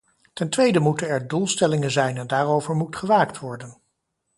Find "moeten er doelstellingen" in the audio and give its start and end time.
0.79-1.91